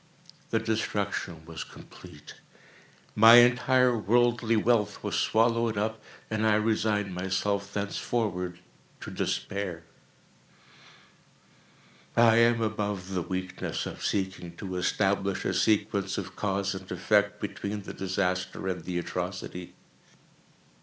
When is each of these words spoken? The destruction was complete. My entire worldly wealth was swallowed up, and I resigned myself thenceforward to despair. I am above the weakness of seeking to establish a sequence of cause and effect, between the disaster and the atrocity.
The 0.49 0.57
destruction 0.57 1.45
was 1.45 1.63
complete. 1.63 2.33
My 3.15 3.35
entire 3.35 3.95
worldly 3.95 4.55
wealth 4.57 5.03
was 5.03 5.13
swallowed 5.13 5.77
up, 5.77 6.01
and 6.27 6.43
I 6.43 6.55
resigned 6.55 7.13
myself 7.13 7.71
thenceforward 7.71 8.57
to 9.01 9.11
despair. 9.11 9.83
I 12.17 12.37
am 12.37 12.63
above 12.63 13.11
the 13.13 13.21
weakness 13.21 13.85
of 13.85 14.03
seeking 14.03 14.55
to 14.57 14.75
establish 14.77 15.45
a 15.45 15.53
sequence 15.53 16.17
of 16.17 16.35
cause 16.35 16.73
and 16.73 16.91
effect, 16.91 17.39
between 17.39 17.83
the 17.83 17.93
disaster 17.93 18.67
and 18.67 18.83
the 18.83 18.97
atrocity. 18.97 19.75